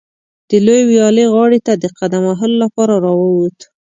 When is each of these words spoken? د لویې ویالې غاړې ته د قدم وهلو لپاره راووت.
د 0.49 0.51
لویې 0.65 0.83
ویالې 0.89 1.25
غاړې 1.33 1.59
ته 1.65 1.73
د 1.83 1.85
قدم 1.99 2.21
وهلو 2.27 2.55
لپاره 2.63 2.93
راووت. 3.05 3.57